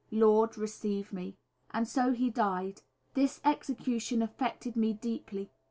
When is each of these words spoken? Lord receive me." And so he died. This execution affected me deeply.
Lord 0.09 0.57
receive 0.57 1.13
me." 1.13 1.37
And 1.69 1.87
so 1.87 2.11
he 2.11 2.31
died. 2.31 2.81
This 3.13 3.39
execution 3.45 4.23
affected 4.23 4.75
me 4.75 4.93
deeply. 4.93 5.51